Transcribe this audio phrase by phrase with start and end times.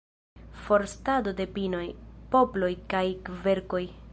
[0.61, 1.83] Forstado de pinoj,
[2.37, 3.85] poploj kaj kverkoj.